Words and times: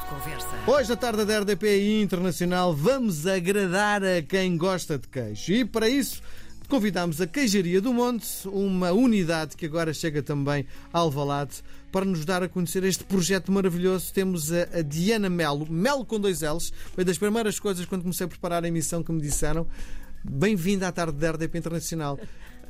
de 0.00 0.06
conversa. 0.06 0.48
Hoje, 0.66 0.92
à 0.92 0.96
tarde 0.96 1.24
da 1.24 1.40
RDP 1.40 2.00
Internacional, 2.00 2.74
vamos 2.74 3.26
agradar 3.26 4.02
a 4.04 4.22
quem 4.22 4.56
gosta 4.56 4.98
de 4.98 5.08
queijo. 5.08 5.52
E 5.52 5.64
para 5.64 5.88
isso, 5.88 6.22
convidamos 6.68 7.20
a 7.20 7.26
Queijaria 7.26 7.80
do 7.80 7.92
Monte, 7.92 8.26
uma 8.46 8.92
unidade 8.92 9.56
que 9.56 9.66
agora 9.66 9.92
chega 9.92 10.22
também 10.22 10.66
a 10.92 10.98
Alvalade, 10.98 11.62
para 11.90 12.04
nos 12.04 12.24
dar 12.24 12.42
a 12.42 12.48
conhecer 12.48 12.84
este 12.84 13.04
projeto 13.04 13.50
maravilhoso. 13.50 14.12
Temos 14.12 14.52
a, 14.52 14.62
a 14.78 14.82
Diana 14.82 15.30
Melo, 15.30 15.66
Melo 15.70 16.04
com 16.04 16.20
dois 16.20 16.42
L's. 16.42 16.72
Foi 16.94 17.04
das 17.04 17.18
primeiras 17.18 17.58
coisas 17.58 17.86
quando 17.86 18.02
comecei 18.02 18.26
a 18.26 18.28
preparar 18.28 18.64
a 18.64 18.68
emissão 18.68 19.02
que 19.02 19.12
me 19.12 19.20
disseram. 19.20 19.66
Bem-vinda 20.22 20.88
à 20.88 20.92
tarde 20.92 21.18
da 21.18 21.30
RDP 21.30 21.58
Internacional. 21.58 22.18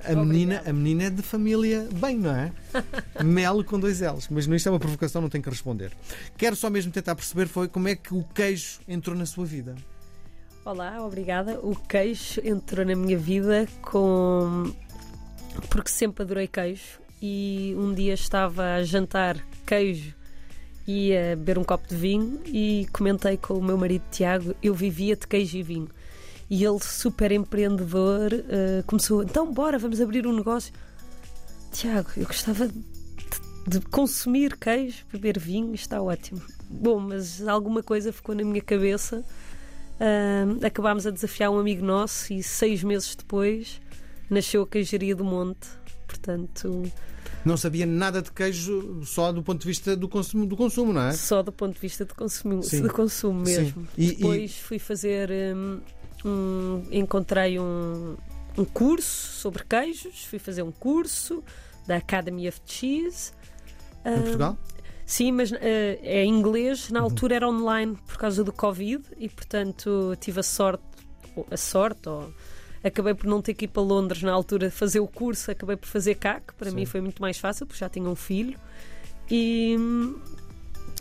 A 0.05 0.15
menina, 0.15 0.63
a 0.65 0.73
menina 0.73 1.05
é 1.05 1.11
de 1.11 1.23
família 1.23 1.89
bem, 1.95 2.19
não 2.19 2.35
é? 2.35 2.53
Melo 3.23 3.65
com 3.65 3.79
dois 3.79 4.01
L's. 4.01 4.29
Mas 4.31 4.47
isto 4.47 4.69
é 4.69 4.73
uma 4.73 4.79
provocação, 4.79 5.21
não 5.21 5.29
tenho 5.29 5.43
que 5.43 5.51
responder. 5.51 5.93
Quero 6.37 6.55
só 6.57 6.71
mesmo 6.71 6.93
tentar 6.93 7.15
perceber 7.15 7.49
foi 7.49 7.69
como 7.69 7.89
é 7.89 7.97
que 7.97 8.15
o 8.15 8.25
queijo 8.35 8.81
entrou 8.87 9.17
na 9.17 9.27
sua 9.27 9.45
vida. 9.45 9.75
Olá, 10.65 11.05
obrigada. 11.05 11.59
O 11.61 11.75
queijo 11.75 12.41
entrou 12.45 12.85
na 12.85 12.95
minha 12.95 13.17
vida 13.17 13.67
com. 13.83 14.73
porque 15.71 15.91
sempre 15.91 16.23
adorei 16.23 16.47
queijo 16.47 17.01
e 17.21 17.75
um 17.77 17.93
dia 17.93 18.15
estava 18.15 18.75
a 18.75 18.83
jantar 18.83 19.37
queijo 19.67 20.15
e 20.87 21.17
a 21.17 21.37
beber 21.37 21.59
um 21.59 21.65
copo 21.65 21.87
de 21.87 21.97
vinho 21.97 22.41
e 22.47 22.87
comentei 22.93 23.37
com 23.37 23.55
o 23.55 23.63
meu 23.63 23.77
marido 23.77 24.05
Tiago, 24.11 24.55
eu 24.63 24.75
vivia 24.75 25.17
de 25.17 25.27
queijo 25.27 25.59
e 25.59 25.63
vinho. 25.63 25.89
E 26.51 26.65
ele, 26.65 26.79
super 26.81 27.31
empreendedor, 27.31 28.33
uh, 28.33 28.83
começou, 28.87 29.23
então 29.23 29.53
bora, 29.53 29.79
vamos 29.79 30.01
abrir 30.01 30.27
um 30.27 30.35
negócio. 30.35 30.73
Tiago, 31.73 32.09
eu 32.17 32.27
gostava 32.27 32.67
de, 32.69 32.75
de 33.67 33.81
consumir 33.81 34.57
queijo, 34.57 35.05
beber 35.13 35.39
vinho, 35.39 35.75
está 35.75 36.01
ótimo. 36.01 36.41
Bom, 36.71 36.99
mas 37.01 37.47
alguma 37.47 37.83
coisa 37.83 38.13
ficou 38.13 38.35
na 38.35 38.43
minha 38.45 38.63
cabeça. 38.63 39.23
Uh, 40.01 40.65
acabámos 40.65 41.07
a 41.07 41.11
desafiar 41.11 41.51
um 41.51 41.59
amigo 41.59 41.85
nosso 41.85 42.33
e 42.33 42.43
seis 42.43 42.83
meses 42.85 43.15
depois 43.17 43.81
nasceu 44.31 44.63
a 44.63 44.67
queijaria 44.67 45.15
do 45.15 45.25
Monte. 45.25 45.69
Portanto, 46.07 46.91
Não 47.45 47.57
sabia 47.57 47.85
nada 47.85 48.23
de 48.23 48.31
queijo 48.33 49.03
só 49.05 49.33
do 49.33 49.43
ponto 49.43 49.61
de 49.61 49.67
vista 49.67 49.95
do 49.97 50.09
consumo, 50.09 50.47
do 50.47 50.57
consumo 50.57 50.93
não 50.93 51.03
é? 51.03 51.13
só 51.13 51.43
do 51.43 51.53
ponto 51.53 51.75
de 51.75 51.81
vista 51.81 52.05
de 52.05 52.15
consumo, 52.15 52.63
Sim. 52.63 52.83
de 52.83 52.89
consumo 52.89 53.41
mesmo. 53.41 53.87
E- 53.99 54.05
e- 54.07 54.15
Depois 54.15 54.57
fui 54.59 54.79
fazer 54.79 55.31
um- 56.25 56.85
encontrei 56.91 57.59
um, 57.59 58.17
um 58.57 58.65
curso 58.65 59.33
sobre 59.33 59.65
queijos, 59.65 60.25
fui 60.25 60.39
fazer 60.39 60.63
um 60.63 60.73
curso 60.73 61.43
da 61.87 61.97
Academy 61.97 62.49
of 62.49 62.61
Cheese. 62.67 63.33
Em 64.05 64.11
Ah, 64.15 64.21
Portugal? 64.21 64.59
Sim, 65.07 65.33
mas 65.33 65.53
eh, 65.53 65.99
é 66.03 66.25
em 66.25 66.29
inglês, 66.35 66.89
Uhum. 66.89 66.95
na 66.95 67.01
altura 67.01 67.37
era 67.37 67.49
online 67.49 67.97
por 68.07 68.19
causa 68.19 68.45
do 68.45 68.53
Covid 68.53 69.03
e 69.17 69.29
portanto 69.29 70.15
tive 70.21 70.41
a 70.41 70.43
sorte, 70.43 70.83
a 71.51 71.57
sorte, 71.57 72.09
ou 72.09 72.31
acabei 72.85 73.15
por 73.15 73.27
não 73.27 73.41
ter 73.41 73.55
que 73.55 73.65
ir 73.65 73.69
para 73.69 73.83
Londres 73.83 74.23
na 74.23 74.33
altura 74.33 74.71
fazer 74.71 75.01
o 75.01 75.07
curso, 75.09 75.51
acabei 75.51 75.77
por 75.77 75.87
fazer 75.89 76.15
cá, 76.17 76.41
que 76.41 76.53
para 76.55 76.69
Sim. 76.69 76.77
mim 76.77 76.85
foi 76.85 77.01
muito 77.01 77.23
mais 77.23 77.39
fácil, 77.39 77.65
porque 77.67 77.81
já 77.81 77.89
tinha 77.89 78.07
um 78.09 78.15
filho. 78.15 78.59
E, 79.31 79.77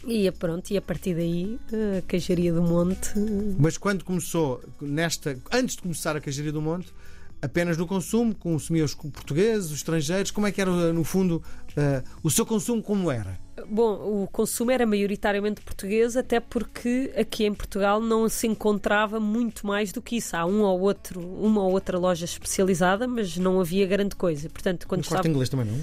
e 0.05 0.31
pronto, 0.31 0.69
e 0.71 0.77
a 0.77 0.81
partir 0.81 1.15
daí 1.15 1.59
a 1.97 2.01
queijaria 2.01 2.53
do 2.53 2.61
Monte. 2.61 3.11
Mas 3.57 3.77
quando 3.77 4.03
começou 4.03 4.61
nesta, 4.81 5.37
antes 5.51 5.75
de 5.75 5.81
começar 5.81 6.15
a 6.15 6.21
queijaria 6.21 6.51
do 6.51 6.61
Monte, 6.61 6.93
apenas 7.41 7.77
no 7.77 7.87
consumo, 7.87 8.35
consumia 8.35 8.83
os 8.83 8.93
portugueses, 8.93 9.67
os 9.71 9.77
estrangeiros, 9.77 10.31
como 10.31 10.47
é 10.47 10.51
que 10.51 10.59
era 10.61 10.93
no 10.93 11.03
fundo 11.03 11.41
eh, 11.75 12.03
o 12.23 12.29
seu 12.29 12.45
consumo 12.45 12.81
como 12.81 13.11
era? 13.11 13.39
Bom, 13.69 14.23
o 14.23 14.27
consumo 14.31 14.71
era 14.71 14.85
maioritariamente 14.85 15.61
português, 15.61 16.15
até 16.15 16.39
porque 16.39 17.11
aqui 17.17 17.43
em 17.45 17.53
Portugal 17.53 17.99
não 17.99 18.29
se 18.29 18.47
encontrava 18.47 19.19
muito 19.19 19.65
mais 19.65 19.91
do 19.91 20.01
que 20.01 20.17
isso. 20.17 20.35
Há 20.35 20.45
um 20.45 20.61
ou 20.61 20.79
outro, 20.79 21.19
uma 21.19 21.63
ou 21.63 21.71
outra 21.71 21.97
loja 21.97 22.23
especializada, 22.25 23.07
mas 23.07 23.35
não 23.37 23.59
havia 23.59 23.85
grande 23.87 24.15
coisa. 24.15 24.47
Portanto, 24.49 24.87
quando 24.87 24.99
No 25.01 25.07
estava... 25.07 25.27
inglês 25.27 25.49
também 25.49 25.65
não? 25.65 25.79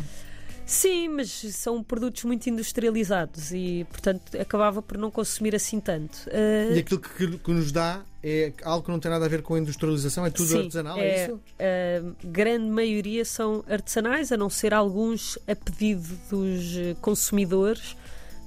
Sim, 0.66 1.08
mas 1.08 1.28
são 1.30 1.82
produtos 1.82 2.24
muito 2.24 2.48
industrializados 2.48 3.52
e, 3.52 3.86
portanto, 3.90 4.22
acabava 4.40 4.80
por 4.80 4.96
não 4.96 5.10
consumir 5.10 5.54
assim 5.54 5.78
tanto. 5.78 6.18
Ah, 6.32 6.74
E 6.74 6.78
aquilo 6.78 7.00
que, 7.00 7.38
que 7.38 7.50
nos 7.52 7.70
dá 7.70 8.02
é 8.22 8.50
algo 8.62 8.84
que 8.86 8.90
não 8.90 8.98
tem 8.98 9.10
nada 9.10 9.26
a 9.26 9.28
ver 9.28 9.42
com 9.42 9.54
a 9.54 9.58
industrialização, 9.58 10.24
é 10.24 10.30
tudo 10.30 10.48
Sim, 10.48 10.58
artesanal, 10.60 10.96
é, 10.98 11.24
isso? 11.26 11.40
A 11.58 12.26
grande 12.26 12.70
maioria 12.70 13.24
são 13.26 13.62
artesanais, 13.68 14.32
a 14.32 14.36
não 14.38 14.48
ser 14.48 14.72
alguns 14.72 15.38
a 15.46 15.54
pedido 15.54 16.08
dos 16.30 16.96
consumidores 17.02 17.94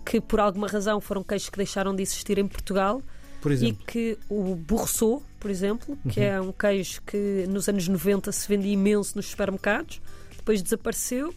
que, 0.04 0.20
por 0.20 0.40
alguma 0.40 0.68
razão, 0.68 1.00
foram 1.00 1.22
queijos 1.24 1.50
que 1.50 1.58
deixaram 1.58 1.96
de 1.96 2.02
existir 2.02 2.40
em 2.40 2.48
Portugal 2.48 3.02
Por 3.42 3.52
e 3.52 3.74
que 3.74 4.18
o 4.30 4.56
Bourreau, 4.56 5.22
por 5.40 5.52
exemplo, 5.52 5.96
que 6.10 6.20
Uhum. 6.20 6.26
é 6.26 6.42
um 6.42 6.52
queijo 6.52 7.02
que 7.06 7.46
nos 7.48 7.70
anos 7.70 7.88
90 7.88 8.32
se 8.32 8.48
vendia 8.48 8.72
imenso 8.74 9.16
nos 9.16 9.28
supermercados, 9.28 10.02
depois 10.36 10.64
desapareceu. 10.64 11.32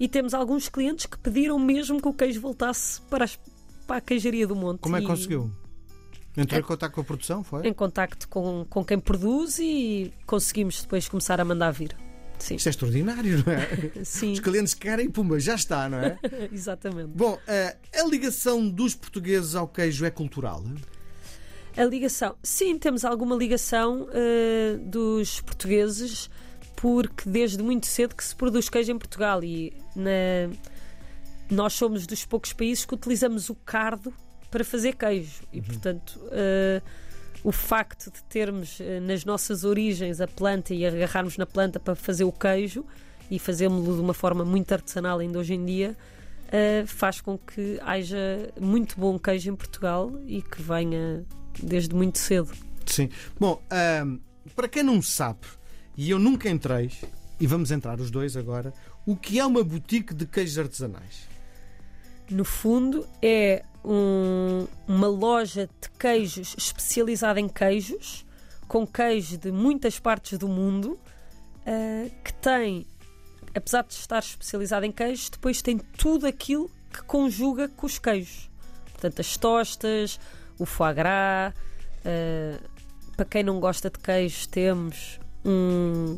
E 0.00 0.08
temos 0.08 0.32
alguns 0.34 0.68
clientes 0.68 1.06
que 1.06 1.18
pediram 1.18 1.58
mesmo 1.58 2.00
que 2.00 2.08
o 2.08 2.12
queijo 2.12 2.40
voltasse 2.40 3.00
para, 3.02 3.24
as- 3.24 3.38
para 3.86 3.96
a 3.96 4.00
queijaria 4.00 4.46
do 4.46 4.54
Monte. 4.54 4.80
Como 4.80 4.96
é 4.96 5.00
que 5.00 5.04
E- 5.04 5.08
conseguiu? 5.08 5.50
Entrou 6.36 6.56
É- 6.56 6.60
em 6.60 6.64
contato 6.64 6.92
com 6.92 7.00
a 7.00 7.04
produção, 7.04 7.42
foi? 7.42 7.66
em 7.66 7.72
contacto 7.72 8.28
com, 8.28 8.64
com 8.70 8.84
quem 8.84 8.98
produz 9.00 9.58
e 9.58 10.12
conseguimos 10.24 10.82
depois 10.82 11.08
começar 11.08 11.40
a 11.40 11.44
mandar 11.44 11.72
vir. 11.72 11.96
Sim, 12.38 12.54
Isto 12.54 12.68
é 12.68 12.70
extraordinário, 12.70 13.42
não 13.44 13.52
é? 13.52 14.04
sim, 14.04 14.30
Os 14.34 14.38
clientes 14.38 14.72
querem, 14.72 15.10
pumba, 15.10 15.40
já 15.40 15.56
está, 15.56 15.88
não 15.88 15.98
é? 15.98 16.16
exatamente. 16.52 17.08
Bom, 17.08 17.36
eh, 17.48 17.76
a 17.92 18.04
ligação 18.04 18.68
dos 18.70 18.94
portugueses 18.94 19.56
ao 19.56 19.66
queijo 19.66 20.04
é 20.04 20.10
cultural? 20.10 20.62
A 21.76 21.84
ligação, 21.84 22.36
sim, 22.42 22.78
temos 22.78 23.04
alguma 23.04 23.34
ligação 23.34 24.08
eh, 24.12 24.76
dos 24.80 25.40
portugueses, 25.40 26.30
porque 26.80 27.28
desde 27.28 27.62
muito 27.62 27.86
cedo 27.86 28.14
que 28.14 28.22
se 28.24 28.34
produz 28.36 28.68
queijo 28.68 28.92
em 28.92 28.98
Portugal 28.98 29.42
e 29.42 29.72
na- 29.96 30.48
nós 31.50 31.72
somos 31.72 32.06
dos 32.06 32.24
poucos 32.24 32.52
países 32.52 32.84
que 32.84 32.94
utilizamos 32.94 33.48
o 33.50 33.54
cardo 33.54 34.12
para 34.50 34.64
fazer 34.64 34.94
queijo 34.94 35.42
e, 35.52 35.60
portanto, 35.60 36.20
eh, 36.30 36.80
o 37.42 37.50
facto 37.52 38.10
de 38.10 38.22
termos 38.24 38.78
eh, 38.80 39.00
nas 39.00 39.24
nossas 39.24 39.64
origens 39.64 40.20
a 40.20 40.26
planta 40.28 40.74
e 40.74 40.84
agarrarmos 40.86 41.36
na 41.36 41.46
planta 41.46 41.78
para 41.80 41.94
fazer 41.94 42.24
o 42.24 42.32
queijo 42.32 42.84
e 43.30 43.38
fazemos-lo 43.38 43.94
de 43.94 44.00
uma 44.00 44.14
forma 44.14 44.44
muito 44.44 44.72
artesanal 44.72 45.18
ainda 45.18 45.38
hoje 45.38 45.54
em 45.54 45.64
dia. 45.64 45.96
eh, 46.50 46.84
faz 46.86 47.20
com 47.20 47.36
que 47.36 47.78
haja 47.82 48.50
muito 48.58 48.98
bom 48.98 49.18
queijo 49.18 49.50
em 49.50 49.54
Portugal 49.56 50.10
e 50.26 50.40
que 50.40 50.62
venha 50.62 51.22
desde 51.62 51.94
muito 51.94 52.16
cedo. 52.18 52.50
Sim. 52.86 53.10
Bom, 53.38 53.60
ahm, 53.70 54.18
para 54.56 54.66
quem 54.66 54.82
não 54.82 55.02
sabe, 55.02 55.40
e 55.98 56.08
eu 56.10 56.18
nunca 56.18 56.48
entrei, 56.48 56.92
e 57.40 57.46
vamos 57.46 57.72
entrar 57.72 58.00
os 58.00 58.08
dois 58.10 58.36
agora, 58.36 58.72
o 59.04 59.16
que 59.16 59.38
é 59.40 59.44
uma 59.44 59.64
boutique 59.64 60.14
de 60.14 60.24
queijos 60.24 60.56
artesanais? 60.56 61.28
No 62.30 62.44
fundo, 62.44 63.04
é 63.20 63.64
um- 63.84 64.66
uma 64.86 65.08
loja 65.08 65.68
de 65.80 65.90
queijos 65.98 66.54
especializada 66.56 67.40
em 67.40 67.48
queijos, 67.48 68.24
com 68.68 68.86
queijos 68.86 69.38
de 69.38 69.50
muitas 69.50 69.98
partes 69.98 70.38
do 70.38 70.46
mundo, 70.46 70.98
eh, 71.66 72.10
que 72.22 72.32
tem, 72.34 72.86
apesar 73.54 73.82
de 73.82 73.94
estar 73.94 74.20
especializada 74.20 74.86
em 74.86 74.92
queijos, 74.92 75.30
depois 75.30 75.60
tem 75.62 75.78
tudo 75.78 76.26
aquilo 76.26 76.70
que 76.92 77.02
conjuga 77.02 77.68
com 77.68 77.86
os 77.86 77.98
queijos. 77.98 78.48
Portanto, 78.92 79.20
as 79.20 79.36
tostas, 79.36 80.20
o 80.58 80.64
foie 80.64 80.94
gras. 80.94 81.52
eh, 82.04 82.58
para 83.16 83.24
quem 83.26 83.42
não 83.42 83.58
gosta 83.58 83.90
de 83.90 83.98
queijos, 83.98 84.46
temos 84.46 85.18
um, 85.44 86.16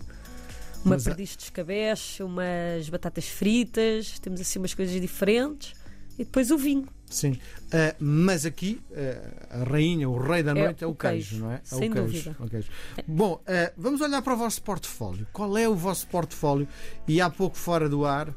uma 0.84 0.94
Mas 0.96 1.06
há- 1.06 1.10
perdiz 1.10 1.36
de 1.36 1.44
escabeche, 1.44 2.22
umas 2.22 2.88
batatas 2.88 3.26
fritas, 3.28 4.18
temos 4.18 4.40
assim 4.40 4.58
umas 4.58 4.74
coisas 4.74 5.00
diferentes. 5.00 5.78
E 6.18 6.24
depois 6.24 6.50
o 6.50 6.58
vinho. 6.58 6.86
Sim. 7.08 7.38
Ah, 7.72 7.94
mas 7.98 8.44
aqui, 8.44 8.78
ah, 8.94 9.60
a 9.62 9.64
rainha, 9.64 10.06
o 10.08 10.18
rei 10.18 10.42
da 10.42 10.50
É 10.50 10.54
noite 10.64 10.84
é, 10.84 10.86
o 10.86 10.90
o 10.90 10.94
queijo, 10.94 11.30
queijo, 11.30 11.44
não 11.44 11.52
é? 11.52 11.54
É 11.54 11.60
sem 11.64 11.88
o 11.88 11.92
queijo, 11.92 12.06
dúvida. 12.30 12.36
é 12.44 12.48
queijo. 12.48 12.68
Bom, 13.08 13.40
ah, 13.46 13.72
vamos 13.76 14.00
olhar 14.02 14.20
para 14.20 14.34
o 14.34 14.36
vosso 14.36 14.60
portfólio. 14.62 15.26
Qual 15.32 15.56
é 15.56 15.66
o 15.68 15.74
vosso 15.74 16.06
portfólio? 16.08 16.68
E 17.08 17.20
há 17.22 17.30
pouco 17.30 17.56
fora 17.56 17.88
do 17.88 18.04
ar, 18.04 18.34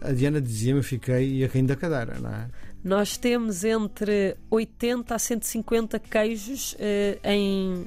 a 0.00 0.12
Diana 0.12 0.40
dizia-me, 0.40 0.82
fiquei 0.82 1.44
a 1.44 1.46
rir 1.48 1.62
da 1.64 1.76
cadeira, 1.76 2.18
não 2.18 2.30
é? 2.30 2.48
Nós 2.82 3.16
temos 3.18 3.64
entre 3.64 4.36
80 4.50 5.14
a 5.14 5.18
150 5.18 5.98
queijos 5.98 6.74
em. 7.22 7.84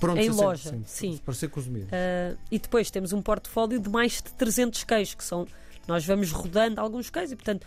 Pronto, 0.00 0.20
Em 0.20 0.30
loja, 0.30 0.78
sim. 0.86 1.18
Para 1.24 1.34
ser 1.34 1.48
consumido. 1.48 1.88
eh, 1.90 2.36
e 2.50 2.58
depois 2.58 2.90
temos 2.90 3.12
um 3.12 3.20
portfólio 3.20 3.80
de 3.80 3.88
mais 3.90 4.12
de 4.22 4.32
300 4.34 4.84
queijos, 4.84 5.14
que 5.14 5.24
são. 5.24 5.46
Nós 5.86 6.04
vamos 6.04 6.30
rodando 6.30 6.80
alguns 6.80 7.10
queijos 7.10 7.32
e, 7.32 7.36
portanto, 7.36 7.66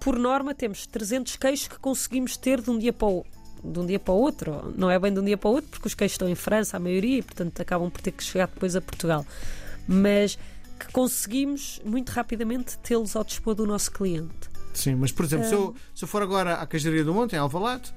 por 0.00 0.18
norma, 0.18 0.54
temos 0.54 0.86
300 0.86 1.36
queijos 1.36 1.66
que 1.66 1.78
conseguimos 1.78 2.36
ter 2.36 2.60
de 2.60 2.70
um 2.70 2.78
dia 2.78 2.92
para 2.92 3.08
o 3.08 3.24
de 3.64 3.78
um 3.78 3.86
dia 3.86 3.98
para 3.98 4.12
o 4.12 4.18
outro. 4.18 4.74
Não 4.76 4.90
é 4.90 4.98
bem 4.98 5.12
de 5.12 5.18
um 5.18 5.24
dia 5.24 5.38
para 5.38 5.48
o 5.48 5.52
outro, 5.54 5.70
porque 5.70 5.88
os 5.88 5.94
queijos 5.94 6.12
estão 6.12 6.28
em 6.28 6.34
França, 6.34 6.76
a 6.76 6.80
maioria, 6.80 7.18
e 7.18 7.22
portanto 7.22 7.58
acabam 7.60 7.90
por 7.90 8.02
ter 8.02 8.10
que 8.12 8.22
chegar 8.22 8.46
depois 8.46 8.76
a 8.76 8.80
Portugal. 8.82 9.24
Mas 9.88 10.38
que 10.78 10.92
conseguimos 10.92 11.80
muito 11.84 12.10
rapidamente 12.10 12.76
tê-los 12.78 13.16
ao 13.16 13.24
dispor 13.24 13.54
do 13.54 13.66
nosso 13.66 13.90
cliente. 13.90 14.50
Sim, 14.74 14.96
mas 14.96 15.12
por 15.12 15.24
exemplo, 15.24 15.46
se, 15.48 15.54
eu, 15.54 15.74
se 15.94 16.04
eu 16.04 16.08
for 16.08 16.20
agora 16.22 16.54
à 16.56 16.66
Queijaria 16.66 17.04
do 17.04 17.14
Monte, 17.14 17.34
em 17.36 17.38
Alvalade, 17.38 17.92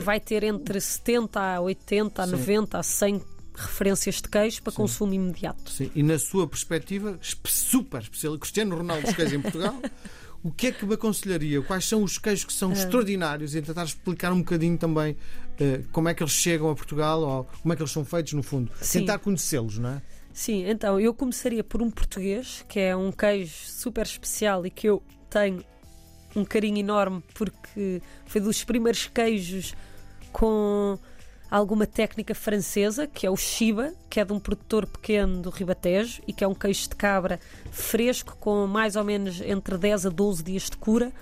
vai 0.00 0.18
ter 0.20 0.42
entre 0.44 0.80
70 0.80 1.40
a 1.40 1.60
80, 1.60 2.22
a 2.22 2.26
Sim. 2.26 2.32
90, 2.32 2.78
a 2.78 2.82
100 2.82 3.22
referências 3.54 4.14
de 4.16 4.28
queijo 4.28 4.62
para 4.62 4.70
Sim. 4.72 4.76
consumo 4.76 5.12
imediato. 5.14 5.70
Sim, 5.70 5.90
e 5.94 6.02
na 6.02 6.18
sua 6.18 6.46
perspectiva, 6.48 7.18
super 7.44 8.00
especial, 8.02 8.38
Cristiano 8.38 8.76
Ronaldo 8.76 9.04
dos 9.06 9.14
queijos 9.14 9.34
em 9.34 9.40
Portugal, 9.42 9.74
o 10.42 10.50
que 10.50 10.68
é 10.68 10.72
que 10.72 10.86
me 10.86 10.94
aconselharia? 10.94 11.60
Quais 11.62 11.84
são 11.86 12.02
os 12.02 12.16
queijos 12.18 12.44
que 12.44 12.52
são 12.52 12.70
Ah. 12.70 12.74
extraordinários? 12.74 13.54
E 13.54 13.60
tentar 13.62 13.84
explicar 13.84 14.32
um 14.32 14.38
bocadinho 14.38 14.78
também 14.78 15.16
eh, 15.60 15.82
como 15.92 16.08
é 16.08 16.14
que 16.14 16.22
eles 16.22 16.32
chegam 16.32 16.70
a 16.70 16.74
Portugal 16.74 17.20
ou 17.20 17.44
como 17.60 17.72
é 17.72 17.76
que 17.76 17.82
eles 17.82 17.92
são 17.92 18.04
feitos, 18.04 18.32
no 18.32 18.42
fundo. 18.42 18.72
Sim. 18.80 19.00
Tentar 19.00 19.18
conhecê-los, 19.18 19.78
não 19.78 19.90
é? 19.90 20.02
Sim, 20.32 20.64
então 20.66 20.98
eu 20.98 21.12
começaria 21.12 21.62
por 21.62 21.82
um 21.82 21.90
português, 21.90 22.64
que 22.66 22.80
é 22.80 22.96
um 22.96 23.12
queijo 23.12 23.52
super 23.66 24.06
especial 24.06 24.64
e 24.64 24.70
que 24.70 24.88
eu 24.88 25.02
tenho 25.28 25.62
um 26.34 26.44
carinho 26.44 26.78
enorme 26.78 27.22
porque 27.34 28.02
foi 28.26 28.40
dos 28.40 28.64
primeiros 28.64 29.06
queijos 29.06 29.74
com 30.32 30.98
alguma 31.50 31.86
técnica 31.86 32.34
francesa, 32.34 33.06
que 33.06 33.26
é 33.26 33.30
o 33.30 33.36
Chiba, 33.36 33.92
que 34.08 34.18
é 34.18 34.24
de 34.24 34.32
um 34.32 34.40
produtor 34.40 34.86
pequeno 34.86 35.42
do 35.42 35.50
Ribatejo 35.50 36.22
e 36.26 36.32
que 36.32 36.42
é 36.42 36.48
um 36.48 36.54
queijo 36.54 36.88
de 36.88 36.96
cabra 36.96 37.38
fresco 37.70 38.36
com 38.40 38.66
mais 38.66 38.96
ou 38.96 39.04
menos 39.04 39.40
entre 39.42 39.76
10 39.76 40.06
a 40.06 40.08
12 40.08 40.42
dias 40.42 40.70
de 40.70 40.76
cura 40.78 41.12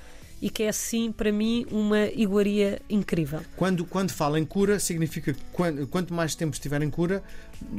e 0.43 0.49
que 0.49 0.63
é 0.63 0.69
assim 0.69 1.13
para 1.13 1.31
mim 1.31 1.67
uma 1.71 2.07
iguaria 2.07 2.81
incrível. 2.89 3.41
Quando, 3.57 3.85
quando 3.85 4.11
fala 4.11 4.39
em 4.39 4.45
cura, 4.45 4.79
significa 4.79 5.33
que 5.33 5.41
quan- 5.53 5.87
quanto 5.87 6.15
mais 6.15 6.35
tempo 6.35 6.55
estiver 6.55 6.81
em 6.83 6.91
cura, 6.91 7.23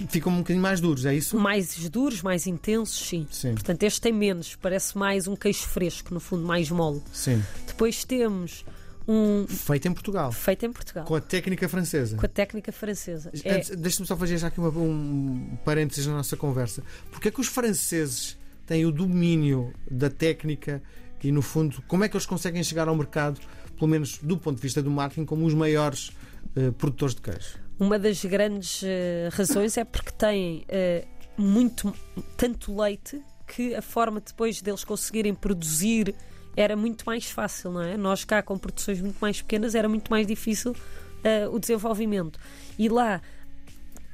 ficam 0.10 0.32
um 0.32 0.38
bocadinho 0.38 0.62
mais 0.62 0.80
duros, 0.80 1.06
é 1.06 1.14
isso? 1.16 1.38
Mais 1.40 1.90
duros, 1.90 2.22
mais 2.22 2.46
intensos, 2.46 3.08
sim. 3.08 3.26
Sim, 3.32 3.54
Portanto, 3.54 3.82
este 3.84 4.00
tem 4.00 4.14
menos, 4.14 4.56
parece 4.56 4.98
mais 4.98 5.28
um 5.28 5.36
queijo 5.36 5.64
fresco, 5.64 6.14
no 6.14 6.20
fundo, 6.20 6.46
mais 6.46 6.70
mole. 6.70 7.02
sim. 7.12 7.42
Depois 7.66 8.04
temos 8.06 8.64
um 9.08 9.48
Feito 9.48 9.88
em 9.88 9.94
Portugal, 9.94 10.32
feito 10.32 10.64
em 10.64 10.72
Portugal, 10.72 11.04
com 11.06 11.16
a 11.16 11.20
técnica 11.22 11.68
francesa. 11.68 12.16
com 12.16 12.26
a 12.26 12.30
técnica 12.30 12.72
francesa. 12.72 13.32
É, 13.44 13.58
Deixa-me 13.76 14.06
só 14.08 14.16
fazer 14.16 14.38
já 14.38 14.48
aqui 14.48 14.60
uma- 14.60 14.70
um 14.70 15.58
parênteses 15.66 16.06
na 16.06 16.14
nossa 16.14 16.38
conversa. 16.38 16.84
Porque 17.10 17.30
é 17.30 17.32
que 17.32 17.42
os 17.42 17.48
franceses 17.48 18.38
têm 18.68 18.86
o 18.86 18.92
domínio 18.92 19.74
da 19.90 20.12
técnica 20.12 20.82
e, 21.24 21.32
no 21.32 21.42
fundo, 21.42 21.82
como 21.88 22.04
é 22.04 22.10
que 22.10 22.16
eles 22.16 22.26
conseguem 22.26 22.64
chegar 22.64 22.88
ao 22.88 22.96
mercado, 22.96 23.40
pelo 23.78 23.90
menos 23.90 24.18
do 24.18 24.38
ponto 24.38 24.56
de 24.56 24.62
vista 24.62 24.82
do 24.82 24.90
marketing, 24.90 25.26
como 25.26 25.46
os 25.46 25.54
maiores 25.54 26.12
eh, 26.56 26.72
produtores 26.72 27.16
de 27.16 27.22
queijo? 27.22 27.60
uma 27.80 27.98
das 27.98 28.24
grandes 28.24 28.84
eh, 28.84 29.30
razões 29.32 29.76
é 29.76 29.84
porque 29.84 30.12
têm 30.12 30.64
eh, 30.70 31.04
muito, 31.36 31.92
tanto 32.38 32.80
leite 32.80 33.20
que 33.48 33.74
a 33.74 33.82
forma 33.82 34.22
depois 34.22 34.62
deles 34.62 34.84
conseguirem 34.84 35.34
produzir 35.34 36.14
era 36.56 36.76
muito 36.76 37.04
mais 37.08 37.26
fácil, 37.26 37.72
não 37.72 37.82
é? 37.82 37.98
Nós 37.98 38.24
cá 38.24 38.44
com 38.44 38.56
produções 38.56 39.02
muito 39.02 39.18
mais 39.20 39.42
pequenas 39.42 39.74
era 39.74 39.90
muito 39.90 40.12
mais 40.12 40.28
difícil 40.28 40.76
o 41.52 41.60
desenvolvimento. 41.60 42.40
E 42.78 42.90
lá, 42.90 43.22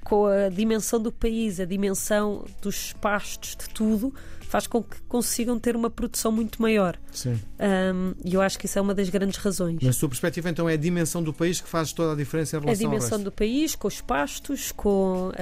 com 0.03 0.25
a 0.25 0.49
dimensão 0.49 1.01
do 1.01 1.11
país, 1.11 1.59
a 1.59 1.65
dimensão 1.65 2.45
dos 2.61 2.93
pastos, 2.93 3.55
de 3.55 3.69
tudo, 3.69 4.13
faz 4.47 4.67
com 4.67 4.81
que 4.83 5.01
consigam 5.03 5.59
ter 5.59 5.75
uma 5.75 5.89
produção 5.89 6.31
muito 6.31 6.61
maior. 6.61 6.97
Sim. 7.11 7.39
Um, 7.59 8.13
E 8.23 8.33
eu 8.33 8.41
acho 8.41 8.57
que 8.57 8.65
isso 8.65 8.79
é 8.79 8.81
uma 8.81 8.93
das 8.93 9.09
grandes 9.09 9.37
razões. 9.37 9.81
Na 9.81 9.93
sua 9.93 10.09
perspectiva, 10.09 10.49
então, 10.49 10.67
é 10.69 10.73
a 10.73 10.77
dimensão 10.77 11.21
do 11.21 11.33
país 11.33 11.61
que 11.61 11.67
faz 11.67 11.91
toda 11.93 12.13
a 12.13 12.15
diferença 12.15 12.55
em 12.55 12.59
A 12.59 12.61
relação 12.61 12.85
ao 12.85 12.91
dimensão 12.91 13.21
do 13.21 13.31
país, 13.31 13.75
com 13.75 13.87
os 13.87 14.01
pastos, 14.01 14.71
com 14.71 15.29
uh, 15.29 15.33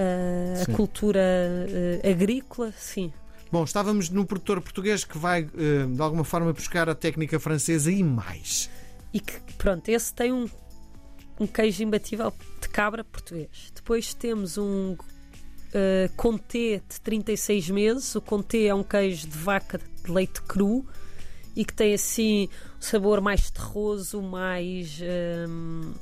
Sim. 0.66 0.72
a 0.72 0.76
cultura 0.76 1.22
uh, 1.22 2.10
agrícola, 2.10 2.74
sim. 2.78 3.12
Bom, 3.52 3.64
estávamos 3.64 4.10
num 4.10 4.26
produtor 4.26 4.60
português 4.60 5.06
que 5.06 5.18
vai, 5.18 5.48
eh, 5.58 5.86
de 5.86 6.02
alguma 6.02 6.24
forma, 6.26 6.52
buscar 6.52 6.90
a 6.90 6.96
técnica 6.96 7.40
francesa 7.40 7.92
e 7.92 8.04
mais. 8.04 8.70
E 9.14 9.20
que, 9.20 9.40
pronto, 9.58 9.88
esse 9.88 10.14
tem 10.14 10.34
um, 10.34 10.50
um 11.40 11.48
queijo 11.48 11.84
imbatível 11.84 12.34
de 12.60 12.68
cabra 12.68 13.04
português. 13.04 13.72
Depois 13.74 14.14
temos 14.14 14.58
um 14.58 14.98
uh, 15.76 16.12
Comté 16.16 16.82
de 16.88 17.02
36 17.02 17.70
meses. 17.70 18.16
O 18.16 18.22
Comté 18.22 18.66
é 18.66 18.74
um 18.74 18.84
queijo 18.84 19.28
de 19.28 19.38
vaca 19.38 19.78
de 19.78 20.12
leite 20.12 20.42
cru 20.42 20.86
e 21.56 21.64
que 21.64 21.74
tem 21.74 21.94
assim 21.94 22.50
um 22.78 22.82
sabor 22.82 23.22
mais 23.22 23.50
terroso, 23.50 24.22
mais 24.22 25.00
um, 25.48 25.94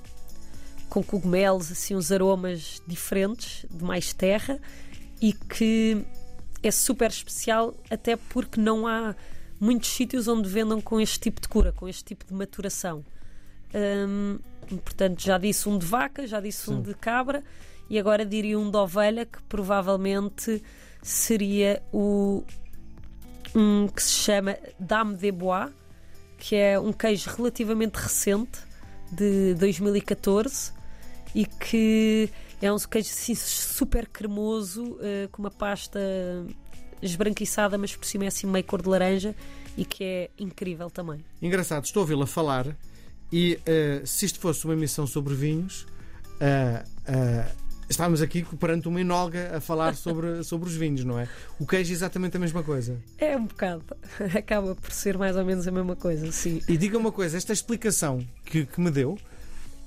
com 0.89 1.03
cogumelos, 1.03 1.71
assim 1.71 1.95
uns 1.95 2.11
aromas 2.11 2.81
diferentes, 2.87 3.65
de 3.69 3.83
mais 3.83 4.13
terra 4.13 4.59
e 5.21 5.33
que 5.33 6.03
é 6.61 6.71
super 6.71 7.09
especial 7.09 7.75
até 7.89 8.15
porque 8.15 8.59
não 8.59 8.87
há 8.87 9.15
muitos 9.59 9.89
sítios 9.89 10.27
onde 10.27 10.49
vendam 10.49 10.81
com 10.81 10.99
este 10.99 11.19
tipo 11.19 11.39
de 11.39 11.47
cura, 11.47 11.71
com 11.71 11.87
este 11.87 12.03
tipo 12.03 12.25
de 12.25 12.33
maturação. 12.33 13.05
Hum, 13.73 14.39
portanto, 14.83 15.21
já 15.21 15.37
disse 15.37 15.67
um 15.69 15.77
de 15.77 15.85
vaca, 15.85 16.25
já 16.27 16.39
disse 16.39 16.69
um 16.69 16.77
Sim. 16.77 16.81
de 16.81 16.93
cabra 16.95 17.43
e 17.93 17.99
agora 17.99 18.25
diria 18.25 18.57
um 18.57 18.71
de 18.71 18.75
ovelha 18.75 19.23
que 19.23 19.39
provavelmente 19.43 20.63
seria 20.99 21.79
o 21.93 22.43
um 23.53 23.87
que 23.87 24.01
se 24.01 24.13
chama 24.13 24.57
Dame 24.79 25.15
de 25.15 25.31
Bois, 25.31 25.69
que 26.39 26.55
é 26.55 26.79
um 26.79 26.91
queijo 26.91 27.29
relativamente 27.29 27.97
recente 27.97 28.61
de 29.11 29.53
2014 29.53 30.71
e 31.35 31.45
que 31.45 32.31
é 32.59 32.73
um 32.73 32.79
queijo 32.79 33.11
assim, 33.11 33.35
super 33.35 34.07
cremoso, 34.07 34.97
eh, 34.99 35.29
com 35.31 35.43
uma 35.43 35.51
pasta 35.51 35.99
esbranquiçada, 36.99 37.77
mas 37.77 37.95
por 37.95 38.05
cima 38.05 38.23
é 38.23 38.27
assim 38.27 38.47
meio 38.47 38.65
cor 38.65 38.81
de 38.81 38.89
laranja 38.89 39.35
e 39.77 39.85
que 39.85 40.03
é 40.03 40.29
incrível 40.39 40.89
também. 40.89 41.23
Engraçado, 41.39 41.85
estou 41.85 42.01
a 42.01 42.03
ouvi-la 42.05 42.25
falar 42.25 42.75
e 43.31 43.59
eh, 43.67 44.01
se 44.03 44.25
isto 44.25 44.39
fosse 44.39 44.65
uma 44.65 44.73
emissão 44.73 45.05
sobre 45.05 45.35
vinhos, 45.35 45.85
eh, 46.39 46.83
estávamos 47.89 48.21
aqui 48.21 48.43
perante 48.59 48.87
uma 48.87 49.01
enóloga 49.01 49.57
a 49.57 49.61
falar 49.61 49.95
sobre, 49.95 50.43
sobre 50.45 50.69
os 50.69 50.75
vinhos, 50.75 51.03
não 51.03 51.19
é? 51.19 51.27
O 51.59 51.65
queijo 51.65 51.91
é 51.91 51.95
exatamente 51.95 52.37
a 52.37 52.39
mesma 52.39 52.63
coisa. 52.63 52.97
É 53.17 53.35
um 53.35 53.45
bocado, 53.45 53.83
acaba 54.35 54.75
por 54.75 54.91
ser 54.91 55.17
mais 55.17 55.35
ou 55.35 55.45
menos 55.45 55.67
a 55.67 55.71
mesma 55.71 55.95
coisa, 55.95 56.31
sim. 56.31 56.61
E 56.67 56.77
diga 56.77 56.97
uma 56.97 57.11
coisa, 57.11 57.37
esta 57.37 57.53
explicação 57.53 58.25
que, 58.45 58.65
que 58.65 58.81
me 58.81 58.91
deu 58.91 59.17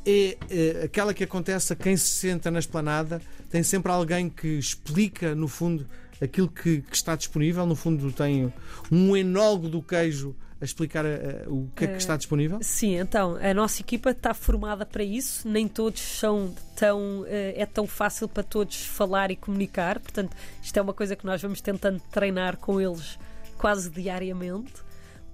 é 0.04 0.36
eh, 0.48 0.82
aquela 0.84 1.12
que 1.12 1.24
acontece 1.24 1.72
a 1.72 1.76
quem 1.76 1.96
se 1.96 2.06
senta 2.06 2.50
na 2.50 2.60
esplanada, 2.60 3.20
tem 3.50 3.62
sempre 3.62 3.90
alguém 3.90 4.28
que 4.28 4.46
explica, 4.46 5.34
no 5.34 5.48
fundo, 5.48 5.86
aquilo 6.20 6.48
que, 6.48 6.82
que 6.82 6.96
está 6.96 7.16
disponível, 7.16 7.66
no 7.66 7.74
fundo 7.74 8.12
tem 8.12 8.52
um 8.90 9.16
enólogo 9.16 9.68
do 9.68 9.82
queijo 9.82 10.34
a 10.60 10.64
explicar 10.64 11.04
eh, 11.04 11.44
o 11.46 11.68
que 11.76 11.84
é 11.84 11.86
que 11.88 11.94
Eh, 11.94 11.98
está 11.98 12.16
disponível. 12.16 12.58
Sim, 12.62 12.96
então, 12.98 13.36
a 13.36 13.52
nossa 13.52 13.82
equipa 13.82 14.10
está 14.10 14.32
formada 14.32 14.86
para 14.86 15.04
isso, 15.04 15.46
nem 15.48 15.68
todos 15.68 16.00
são 16.00 16.54
tão. 16.74 17.24
eh, 17.26 17.54
é 17.56 17.66
tão 17.66 17.86
fácil 17.86 18.28
para 18.28 18.42
todos 18.42 18.86
falar 18.86 19.30
e 19.30 19.36
comunicar, 19.36 19.98
portanto, 19.98 20.34
isto 20.62 20.76
é 20.76 20.82
uma 20.82 20.94
coisa 20.94 21.14
que 21.14 21.26
nós 21.26 21.42
vamos 21.42 21.60
tentando 21.60 22.00
treinar 22.10 22.56
com 22.56 22.80
eles 22.80 23.18
quase 23.58 23.90
diariamente, 23.90 24.72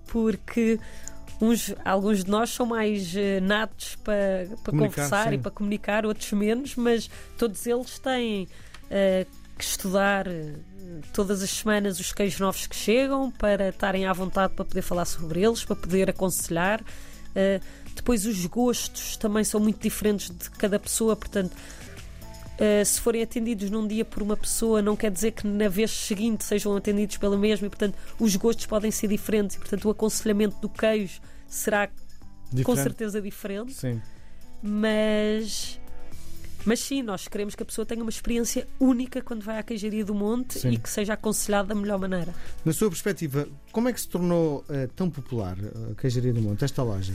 porque 0.08 0.78
uns, 1.40 1.74
alguns 1.84 2.24
de 2.24 2.30
nós 2.30 2.50
são 2.50 2.66
mais 2.66 3.14
eh, 3.16 3.40
natos 3.40 3.96
para, 3.96 4.48
para 4.62 4.72
conversar 4.72 5.28
sim. 5.28 5.34
e 5.34 5.38
para 5.38 5.50
comunicar, 5.50 6.04
outros 6.06 6.32
menos, 6.32 6.74
mas 6.76 7.08
todos 7.38 7.66
eles 7.66 7.98
têm 7.98 8.48
eh, 8.90 9.26
que 9.62 9.68
estudar 9.68 10.26
eh, 10.26 10.54
todas 11.12 11.40
as 11.40 11.50
semanas 11.50 12.00
os 12.00 12.12
queijos 12.12 12.40
novos 12.40 12.66
que 12.66 12.74
chegam 12.74 13.30
para 13.30 13.68
estarem 13.68 14.06
à 14.06 14.12
vontade 14.12 14.52
para 14.54 14.64
poder 14.64 14.82
falar 14.82 15.04
sobre 15.04 15.40
eles, 15.40 15.64
para 15.64 15.76
poder 15.76 16.10
aconselhar. 16.10 16.82
Eh, 17.32 17.60
depois 17.94 18.26
os 18.26 18.44
gostos 18.46 19.16
também 19.16 19.44
são 19.44 19.60
muito 19.60 19.80
diferentes 19.80 20.30
de 20.36 20.50
cada 20.50 20.80
pessoa, 20.80 21.14
portanto, 21.14 21.56
eh, 22.58 22.84
se 22.84 23.00
forem 23.00 23.22
atendidos 23.22 23.70
num 23.70 23.86
dia 23.86 24.04
por 24.04 24.20
uma 24.20 24.36
pessoa, 24.36 24.82
não 24.82 24.96
quer 24.96 25.12
dizer 25.12 25.30
que 25.30 25.46
na 25.46 25.68
vez 25.68 25.92
seguinte 25.92 26.42
sejam 26.42 26.74
atendidos 26.74 27.16
pela 27.16 27.36
mesma, 27.38 27.68
e 27.68 27.70
portanto 27.70 27.96
os 28.18 28.34
gostos 28.34 28.66
podem 28.66 28.90
ser 28.90 29.06
diferentes, 29.06 29.54
e 29.54 29.60
portanto 29.60 29.84
o 29.84 29.90
aconselhamento 29.90 30.56
do 30.60 30.68
queijo 30.68 31.20
será 31.46 31.86
com 31.86 31.94
Diferente. 32.50 32.82
certeza 32.82 33.22
diferente, 33.22 33.74
Sim. 33.74 34.02
mas. 34.60 35.80
Mas 36.64 36.80
sim, 36.80 37.02
nós 37.02 37.26
queremos 37.26 37.54
que 37.54 37.62
a 37.62 37.66
pessoa 37.66 37.84
tenha 37.84 38.02
uma 38.02 38.10
experiência 38.10 38.66
única 38.78 39.20
quando 39.20 39.42
vai 39.42 39.58
à 39.58 39.62
queijaria 39.62 40.04
do 40.04 40.14
Monte 40.14 40.58
Sim. 40.58 40.70
e 40.70 40.78
que 40.78 40.88
seja 40.88 41.14
aconselhada 41.14 41.68
da 41.68 41.74
melhor 41.74 41.98
maneira. 41.98 42.34
Na 42.64 42.72
sua 42.72 42.88
perspectiva, 42.88 43.48
como 43.70 43.88
é 43.88 43.92
que 43.92 44.00
se 44.00 44.08
tornou 44.08 44.64
eh, 44.68 44.88
tão 44.94 45.10
popular 45.10 45.56
a 45.90 46.00
Queijaria 46.00 46.32
do 46.32 46.40
Monte, 46.40 46.64
esta 46.64 46.82
loja? 46.82 47.12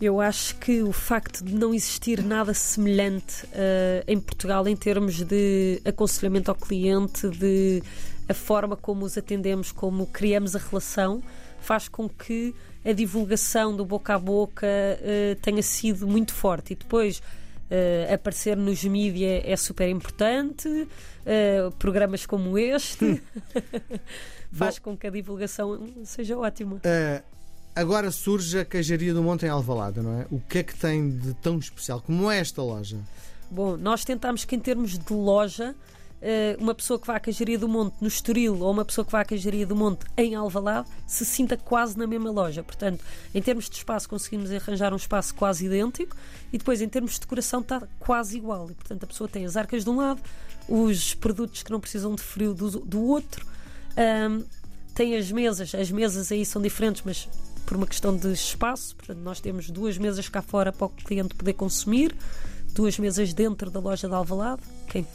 Eu 0.00 0.18
acho 0.18 0.56
que 0.56 0.82
o 0.82 0.92
facto 0.92 1.44
de 1.44 1.54
não 1.54 1.74
existir 1.74 2.22
nada 2.22 2.54
semelhante 2.54 3.46
eh, 3.52 4.02
em 4.06 4.18
Portugal 4.18 4.66
em 4.66 4.74
termos 4.74 5.22
de 5.22 5.82
aconselhamento 5.84 6.50
ao 6.50 6.54
cliente, 6.54 7.28
de 7.28 7.82
a 8.26 8.32
forma 8.32 8.76
como 8.76 9.04
os 9.04 9.18
atendemos, 9.18 9.72
como 9.72 10.06
criamos 10.06 10.56
a 10.56 10.58
relação, 10.58 11.22
faz 11.60 11.86
com 11.86 12.08
que 12.08 12.54
a 12.82 12.92
divulgação 12.92 13.76
do 13.76 13.84
boca 13.84 14.14
a 14.14 14.18
boca 14.18 14.66
eh, 14.66 15.36
tenha 15.42 15.62
sido 15.62 16.06
muito 16.06 16.32
forte. 16.32 16.72
E 16.72 16.76
depois 16.76 17.20
eh, 17.70 18.12
aparecer 18.12 18.56
nos 18.56 18.82
mídia 18.82 19.42
é 19.44 19.56
super 19.56 19.88
importante, 19.88 20.88
eh, 21.24 21.70
programas 21.78 22.26
como 22.26 22.58
este 22.58 23.22
faz 24.52 24.78
com 24.78 24.96
que 24.96 25.06
a 25.06 25.10
divulgação 25.10 25.88
seja 26.04 26.36
ótima. 26.36 26.80
Eh, 26.82 27.22
agora 27.74 28.10
surge 28.10 28.58
a 28.58 28.64
queijaria 28.64 29.14
do 29.14 29.22
Monte 29.22 29.46
em 29.46 29.48
Alvalade, 29.48 30.00
não 30.00 30.20
é? 30.20 30.26
O 30.30 30.40
que 30.40 30.58
é 30.58 30.62
que 30.62 30.76
tem 30.76 31.10
de 31.10 31.32
tão 31.34 31.58
especial? 31.58 32.00
Como 32.00 32.30
é 32.30 32.38
esta 32.38 32.60
loja? 32.60 32.98
Bom, 33.50 33.76
nós 33.76 34.04
tentámos 34.04 34.44
que 34.44 34.56
em 34.56 34.60
termos 34.60 34.98
de 34.98 35.12
loja, 35.12 35.74
uma 36.58 36.74
pessoa 36.74 36.98
que 36.98 37.06
vá 37.06 37.16
à 37.16 37.20
Queijaria 37.20 37.58
do 37.58 37.68
Monte 37.68 37.96
no 38.00 38.08
Estoril 38.08 38.60
ou 38.60 38.70
uma 38.70 38.84
pessoa 38.84 39.04
que 39.04 39.12
vá 39.12 39.20
à 39.20 39.24
Queijaria 39.24 39.66
do 39.66 39.74
Monte 39.74 40.04
em 40.16 40.34
Alvalade 40.34 40.88
se 41.06 41.24
sinta 41.24 41.56
quase 41.56 41.96
na 41.96 42.06
mesma 42.06 42.30
loja. 42.30 42.62
Portanto, 42.62 43.02
em 43.34 43.40
termos 43.40 43.70
de 43.70 43.76
espaço 43.76 44.08
conseguimos 44.08 44.50
arranjar 44.52 44.92
um 44.92 44.96
espaço 44.96 45.34
quase 45.34 45.66
idêntico 45.66 46.16
e 46.52 46.58
depois 46.58 46.82
em 46.82 46.88
termos 46.88 47.14
de 47.14 47.20
decoração 47.20 47.60
está 47.60 47.82
quase 47.98 48.36
igual. 48.36 48.70
E, 48.70 48.74
portanto, 48.74 49.04
a 49.04 49.06
pessoa 49.06 49.28
tem 49.28 49.44
as 49.44 49.56
arcas 49.56 49.84
de 49.84 49.90
um 49.90 49.96
lado, 49.96 50.20
os 50.68 51.14
produtos 51.14 51.62
que 51.62 51.70
não 51.70 51.80
precisam 51.80 52.14
de 52.14 52.22
frio 52.22 52.52
do, 52.52 52.70
do 52.70 53.02
outro, 53.02 53.46
um, 54.30 54.44
tem 54.94 55.16
as 55.16 55.32
mesas, 55.32 55.74
as 55.74 55.90
mesas 55.90 56.30
aí 56.30 56.44
são 56.44 56.60
diferentes, 56.60 57.02
mas 57.04 57.28
por 57.64 57.76
uma 57.76 57.86
questão 57.86 58.16
de 58.16 58.32
espaço, 58.32 58.96
portanto, 58.96 59.18
nós 59.18 59.40
temos 59.40 59.70
duas 59.70 59.96
mesas 59.96 60.28
cá 60.28 60.42
fora 60.42 60.72
para 60.72 60.86
o 60.86 60.90
cliente 60.90 61.34
poder 61.34 61.54
consumir, 61.54 62.14
duas 62.74 62.98
mesas 62.98 63.32
dentro 63.32 63.70
da 63.70 63.80
loja 63.80 64.08
de 64.08 64.14
Alvalade, 64.14 64.62
quem 64.88 65.06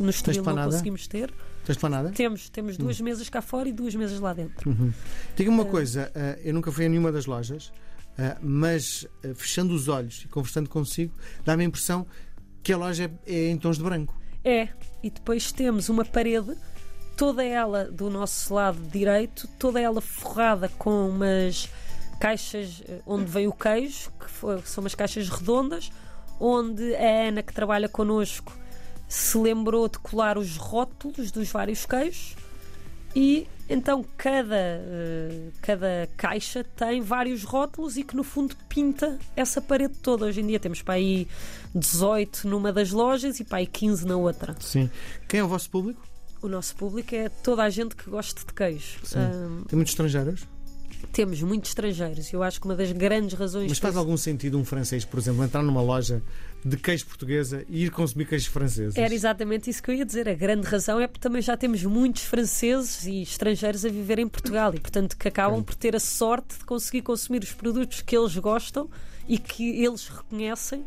no 0.00 0.10
Estoril 0.10 0.42
não 0.42 0.64
conseguimos 0.64 1.06
ter. 1.06 1.32
Tens 1.64 1.78
para 1.78 1.88
nada? 1.88 2.10
Temos, 2.10 2.48
temos 2.48 2.76
duas 2.76 3.00
hum. 3.00 3.04
mesas 3.04 3.28
cá 3.28 3.40
fora 3.40 3.68
e 3.68 3.72
duas 3.72 3.94
mesas 3.94 4.18
lá 4.18 4.32
dentro. 4.32 4.68
Uhum. 4.68 4.92
Diga-me 5.36 5.56
uma 5.56 5.64
uh, 5.64 5.70
coisa, 5.70 6.10
uh, 6.14 6.40
eu 6.42 6.52
nunca 6.52 6.72
fui 6.72 6.86
a 6.86 6.88
nenhuma 6.88 7.12
das 7.12 7.26
lojas, 7.26 7.66
uh, 7.66 8.38
mas 8.40 9.06
fechando 9.36 9.74
os 9.74 9.88
olhos 9.88 10.22
e 10.24 10.28
conversando 10.28 10.68
consigo, 10.68 11.14
dá-me 11.44 11.62
a 11.62 11.66
impressão 11.66 12.06
que 12.62 12.72
a 12.72 12.76
loja 12.76 13.10
é, 13.26 13.32
é 13.32 13.50
em 13.50 13.56
tons 13.56 13.78
de 13.78 13.84
branco. 13.84 14.20
É, 14.44 14.68
e 15.02 15.10
depois 15.10 15.52
temos 15.52 15.88
uma 15.88 16.04
parede, 16.04 16.56
toda 17.16 17.44
ela 17.44 17.84
do 17.84 18.10
nosso 18.10 18.52
lado 18.54 18.80
direito, 18.88 19.46
toda 19.58 19.80
ela 19.80 20.00
forrada 20.00 20.68
com 20.68 21.08
umas 21.08 21.68
caixas 22.20 22.82
onde 23.06 23.24
vem 23.26 23.46
o 23.46 23.52
queijo, 23.52 24.10
que 24.18 24.28
foi, 24.28 24.60
são 24.64 24.82
umas 24.82 24.96
caixas 24.96 25.28
redondas, 25.28 25.92
onde 26.40 26.94
a 26.96 27.28
Ana, 27.28 27.42
que 27.42 27.52
trabalha 27.52 27.88
connosco, 27.88 28.52
se 29.12 29.36
lembrou 29.36 29.86
de 29.90 29.98
colar 29.98 30.38
os 30.38 30.56
rótulos 30.56 31.30
dos 31.30 31.50
vários 31.50 31.84
queijos 31.84 32.34
e 33.14 33.46
então 33.68 34.02
cada, 34.16 34.80
uh, 34.80 35.52
cada 35.60 36.08
caixa 36.16 36.64
tem 36.64 37.02
vários 37.02 37.44
rótulos 37.44 37.98
e 37.98 38.04
que 38.04 38.16
no 38.16 38.24
fundo 38.24 38.56
pinta 38.70 39.18
essa 39.36 39.60
parede 39.60 39.98
toda. 39.98 40.24
Hoje 40.24 40.40
em 40.40 40.46
dia 40.46 40.58
temos 40.58 40.80
para 40.80 40.94
aí 40.94 41.28
18 41.74 42.48
numa 42.48 42.72
das 42.72 42.90
lojas 42.90 43.38
e 43.38 43.44
para 43.44 43.58
aí 43.58 43.66
15 43.66 44.06
na 44.06 44.16
outra. 44.16 44.56
Sim. 44.60 44.88
Quem 45.28 45.40
é 45.40 45.44
o 45.44 45.48
vosso 45.48 45.68
público? 45.68 46.00
O 46.40 46.48
nosso 46.48 46.74
público 46.74 47.14
é 47.14 47.28
toda 47.28 47.64
a 47.64 47.68
gente 47.68 47.94
que 47.94 48.08
gosta 48.08 48.40
de 48.40 48.54
queijo. 48.54 48.98
Um, 49.14 49.64
Tem 49.64 49.76
muitos 49.76 49.92
estrangeiros? 49.92 50.46
temos 51.12 51.42
muitos 51.42 51.70
estrangeiros. 51.70 52.32
Eu 52.32 52.42
acho 52.42 52.60
que 52.60 52.66
uma 52.66 52.74
das 52.74 52.92
grandes 52.92 53.38
razões. 53.38 53.68
Mas 53.68 53.78
faz 53.78 53.96
algum 53.96 54.16
sentido 54.16 54.58
um 54.58 54.64
francês, 54.64 55.04
por 55.04 55.18
exemplo, 55.18 55.44
entrar 55.44 55.62
numa 55.62 55.82
loja 55.82 56.22
de 56.64 56.76
queijo 56.76 57.06
portuguesa 57.06 57.64
e 57.68 57.84
ir 57.84 57.90
consumir 57.90 58.26
queijos 58.26 58.46
franceses? 58.46 58.96
Era 58.96 59.12
exatamente 59.12 59.68
isso 59.68 59.82
que 59.82 59.90
eu 59.90 59.94
ia 59.94 60.04
dizer. 60.04 60.28
A 60.28 60.34
grande 60.34 60.66
razão 60.66 61.00
é 61.00 61.06
porque 61.06 61.20
também 61.20 61.42
já 61.42 61.56
temos 61.56 61.82
muitos 61.84 62.22
franceses 62.22 63.04
e 63.06 63.22
estrangeiros 63.22 63.84
a 63.84 63.88
viver 63.88 64.18
em 64.18 64.28
Portugal 64.28 64.74
e, 64.74 64.80
portanto, 64.80 65.16
que 65.16 65.28
acabam 65.28 65.62
por 65.62 65.74
ter 65.74 65.96
a 65.96 66.00
sorte 66.00 66.58
de 66.58 66.64
conseguir 66.64 67.02
consumir 67.02 67.42
os 67.42 67.52
produtos 67.52 68.00
que 68.00 68.16
eles 68.16 68.36
gostam 68.36 68.88
e 69.28 69.38
que 69.38 69.82
eles 69.82 70.08
reconhecem 70.08 70.84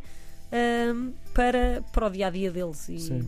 um, 0.94 1.14
para, 1.34 1.84
para 1.92 2.08
o 2.08 2.10
dia 2.10 2.28
a 2.28 2.30
dia 2.30 2.52
deles. 2.52 2.88
E, 2.90 3.00
Sim. 3.00 3.28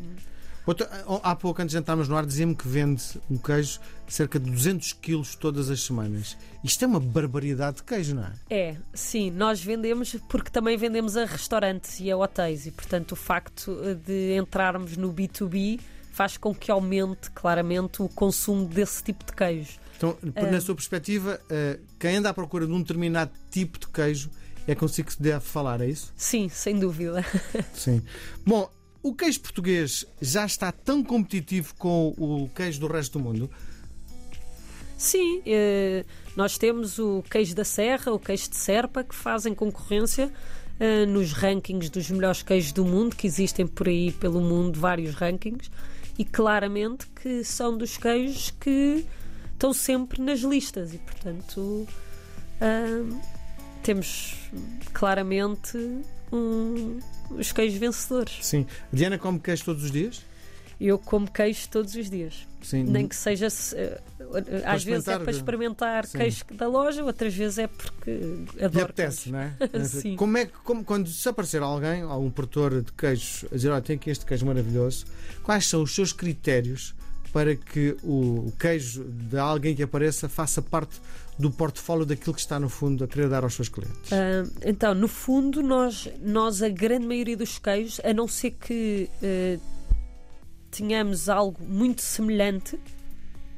Outra, 0.68 0.90
há 1.24 1.34
pouco, 1.34 1.62
antes 1.62 1.72
de 1.72 1.80
entrarmos 1.80 2.10
no 2.10 2.18
ar, 2.18 2.26
dizia-me 2.26 2.54
que 2.54 2.68
vende 2.68 3.02
um 3.32 3.38
queijo 3.38 3.80
cerca 4.06 4.38
de 4.38 4.52
200 4.52 4.92
quilos 4.94 5.34
todas 5.34 5.70
as 5.70 5.82
semanas. 5.82 6.38
Isto 6.62 6.84
é 6.84 6.88
uma 6.88 7.00
barbaridade 7.00 7.78
de 7.78 7.84
queijo, 7.84 8.14
não 8.14 8.26
é? 8.26 8.34
É, 8.50 8.76
sim. 8.94 9.32
Nós 9.32 9.64
vendemos 9.64 10.18
porque 10.28 10.52
também 10.52 10.76
vendemos 10.76 11.16
a 11.16 11.24
restaurantes 11.24 12.02
e 12.02 12.12
a 12.12 12.18
hotéis 12.18 12.66
e, 12.66 12.72
portanto, 12.72 13.14
o 13.14 13.16
facto 13.16 13.80
de 14.06 14.36
entrarmos 14.36 14.98
no 14.98 15.14
B2B 15.14 15.80
faz 16.12 16.36
com 16.36 16.54
que 16.54 16.70
aumente 16.70 17.32
claramente 17.32 18.02
o 18.02 18.10
consumo 18.10 18.66
desse 18.66 19.02
tipo 19.02 19.24
de 19.24 19.32
queijo. 19.32 19.80
Então, 19.96 20.18
na 20.52 20.60
sua 20.60 20.76
perspectiva, 20.76 21.40
eh, 21.50 21.80
quem 21.98 22.18
anda 22.18 22.30
à 22.30 22.34
procura 22.34 22.68
de 22.68 22.74
um 22.74 22.82
determinado 22.82 23.32
tipo 23.50 23.80
de 23.80 23.88
queijo 23.88 24.30
é 24.68 24.76
consigo 24.76 25.08
que 25.08 25.14
se 25.14 25.22
deve 25.22 25.46
falar, 25.46 25.80
é 25.80 25.88
isso? 25.88 26.12
Sim, 26.18 26.50
sem 26.50 26.78
dúvida. 26.78 27.24
Sim. 27.74 28.02
Bom, 28.46 28.70
o 29.08 29.16
queijo 29.16 29.40
português 29.40 30.06
já 30.22 30.46
está 30.46 30.72
tão 30.72 31.04
competitivo 31.04 31.74
com 31.76 32.14
o 32.18 32.50
queijo 32.54 32.80
do 32.80 32.88
resto 32.88 33.18
do 33.18 33.24
mundo? 33.24 33.50
Sim, 34.98 35.42
eh, 35.46 36.04
nós 36.36 36.58
temos 36.58 36.98
o 36.98 37.24
queijo 37.30 37.56
da 37.56 37.64
Serra, 37.64 38.12
o 38.12 38.20
queijo 38.20 38.50
de 38.50 38.56
Serpa, 38.56 39.04
que 39.04 39.16
fazem 39.16 39.54
concorrência 39.54 40.32
eh, 40.80 41.06
nos 41.06 41.34
rankings 41.34 41.90
dos 41.90 42.10
melhores 42.10 42.42
queijos 42.42 42.72
do 42.72 42.84
mundo, 42.84 43.16
que 43.16 43.28
existem 43.28 43.66
por 43.66 43.88
aí 43.88 44.12
pelo 44.12 44.42
mundo 44.42 44.80
vários 44.80 45.14
rankings, 45.16 45.70
e 46.18 46.26
claramente 46.26 47.08
que 47.08 47.44
são 47.44 47.78
dos 47.78 47.96
queijos 47.98 48.52
que 48.60 49.06
estão 49.54 49.72
sempre 49.72 50.22
nas 50.22 50.40
listas 50.40 50.94
e, 50.94 50.98
portanto, 50.98 51.88
uh, 52.62 53.22
temos 53.84 54.36
claramente 54.94 55.78
um, 56.32 57.00
os 57.32 57.52
queijos 57.52 57.80
vencedores. 57.80 58.46
Sim. 58.46 58.66
Diana 58.92 59.18
come 59.18 59.40
queijo 59.40 59.66
todos 59.66 59.84
os 59.84 59.92
dias? 59.92 60.26
Eu 60.80 61.00
como 61.00 61.30
queijo 61.30 61.68
todos 61.70 61.96
os 61.96 62.10
dias. 62.10 62.48
Sim. 62.62 62.84
Nem 62.84 63.08
que 63.08 63.16
seja. 63.16 63.48
Uh, 63.48 64.64
às 64.66 64.84
vezes 64.84 65.08
é 65.08 65.18
para 65.18 65.32
experimentar 65.32 66.06
Sim. 66.06 66.18
queijo 66.20 66.44
da 66.52 66.68
loja, 66.68 67.04
outras 67.04 67.34
vezes 67.34 67.58
é 67.58 67.68
porque 67.68 68.20
adoro. 68.62 68.80
E 68.80 68.82
apetece, 68.82 69.32
não 69.32 69.40
é? 69.42 69.56
Sim. 69.86 70.16
Como 70.16 70.38
é 70.38 70.46
que, 70.46 70.54
como, 70.64 70.84
quando 70.84 71.10
se 71.10 71.28
aparecer 71.28 71.64
alguém, 71.64 72.04
algum 72.04 72.30
produtor 72.30 72.82
de 72.82 72.92
queijos, 72.92 73.46
a 73.52 73.56
dizer: 73.56 73.70
Olha, 73.70 73.82
tem 73.82 73.96
aqui 73.96 74.10
este 74.10 74.26
queijo 74.26 74.46
maravilhoso, 74.46 75.06
quais 75.44 75.66
são 75.66 75.82
os 75.82 75.96
seus 75.96 76.14
critérios 76.14 76.94
para 77.32 77.56
que 77.56 77.96
o, 78.04 78.52
queijo 78.60 79.04
de 79.04 79.38
alguém 79.38 79.76
que 79.76 79.84
apareça 79.84 80.28
faça 80.28 80.62
parte 80.62 81.00
do 81.38 81.52
portfólio 81.52 82.06
daquilo 82.06 82.34
que 82.34 82.40
está 82.42 82.60
no 82.60 82.70
fundo 82.70 83.04
a 83.04 83.08
querer 83.08 83.30
dar 83.30 83.44
aos 83.44 83.54
seus 83.54 83.70
clientes? 83.70 84.12
Uh, 84.12 84.52
então, 84.66 84.94
no 84.94 85.08
fundo, 85.08 85.62
nós, 85.62 86.10
nós, 86.22 86.64
a 86.64 86.70
grande 86.70 87.06
maioria 87.06 87.38
dos 87.38 87.60
queijos, 87.60 88.02
a 88.04 88.14
não 88.14 88.28
ser 88.28 88.52
que 88.52 89.10
uh, 89.22 89.62
tenhamos 90.72 91.30
algo 91.30 91.64
muito 91.64 92.02
semelhante 92.02 92.80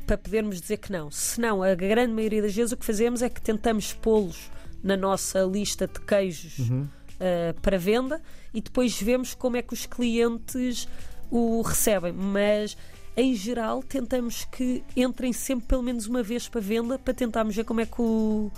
para 0.06 0.18
podermos 0.18 0.60
dizer 0.60 0.78
que 0.78 0.92
não. 0.92 1.12
Se 1.12 1.40
não, 1.40 1.62
a 1.62 1.76
grande 1.76 2.12
maioria 2.14 2.42
das 2.42 2.56
vezes 2.56 2.72
o 2.72 2.78
que 2.78 2.86
fazemos 2.86 3.22
é 3.22 3.30
que 3.30 3.40
tentamos 3.40 3.94
pô-los 3.94 4.50
na 4.84 4.98
nossa 4.98 5.42
lista 5.44 5.88
de 5.88 6.00
queijos 6.02 6.58
uhum. 6.60 6.82
uh, 6.84 7.62
para 7.62 7.78
venda 7.78 8.22
e 8.54 8.62
depois 8.62 9.00
vemos 9.00 9.36
como 9.36 9.58
é 9.58 9.62
que 9.62 9.74
os 9.74 9.86
clientes 9.86 10.88
o 11.30 11.62
recebem. 11.62 12.12
Mas 12.12 12.76
em 13.22 13.36
geral, 13.36 13.84
tentamos 13.84 14.46
que 14.46 14.84
entrem 14.96 15.34
sempre 15.34 15.68
pelo 15.68 15.84
menos 15.84 16.08
uma 16.08 16.24
vez 16.24 16.48
para 16.48 16.62
venda 16.62 16.98
para 16.98 17.14
tentarmos 17.14 17.56
ver 17.56 17.64
como 17.64 17.82
é 17.82 17.86
que 17.86 18.02
o, 18.02 18.52